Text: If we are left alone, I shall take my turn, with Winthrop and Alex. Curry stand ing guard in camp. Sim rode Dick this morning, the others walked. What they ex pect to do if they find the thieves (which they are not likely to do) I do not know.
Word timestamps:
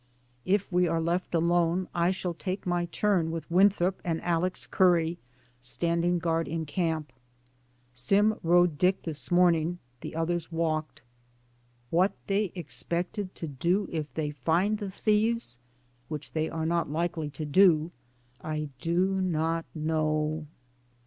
If 0.45 0.71
we 0.71 0.87
are 0.87 0.99
left 0.99 1.35
alone, 1.35 1.87
I 1.93 2.09
shall 2.09 2.33
take 2.33 2.65
my 2.65 2.85
turn, 2.85 3.29
with 3.29 3.51
Winthrop 3.51 4.01
and 4.03 4.19
Alex. 4.23 4.65
Curry 4.65 5.19
stand 5.59 6.03
ing 6.03 6.17
guard 6.17 6.47
in 6.47 6.65
camp. 6.65 7.13
Sim 7.93 8.33
rode 8.41 8.79
Dick 8.79 9.03
this 9.03 9.29
morning, 9.29 9.77
the 9.99 10.15
others 10.15 10.51
walked. 10.51 11.03
What 11.91 12.13
they 12.25 12.51
ex 12.55 12.81
pect 12.81 13.19
to 13.35 13.47
do 13.47 13.87
if 13.91 14.11
they 14.15 14.31
find 14.31 14.79
the 14.79 14.89
thieves 14.89 15.59
(which 16.07 16.31
they 16.31 16.49
are 16.49 16.65
not 16.65 16.89
likely 16.89 17.29
to 17.29 17.45
do) 17.45 17.91
I 18.43 18.69
do 18.79 19.21
not 19.21 19.65
know. 19.75 20.47